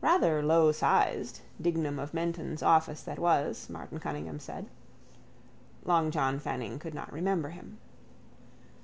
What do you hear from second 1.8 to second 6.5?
of Menton's office that was, Martin Cunningham said. Long John